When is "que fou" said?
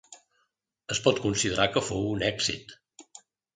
1.77-2.09